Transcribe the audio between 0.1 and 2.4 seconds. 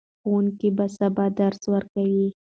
ښوونکي به سبا درس ورکوي.